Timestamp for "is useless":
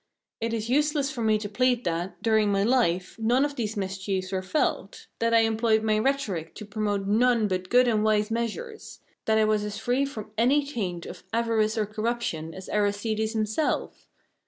0.51-1.11